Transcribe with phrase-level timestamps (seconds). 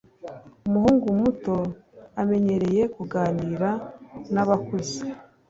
[0.67, 1.55] umuhungu muto
[2.21, 3.69] amenyereye kuganira
[4.33, 4.99] nabakuze.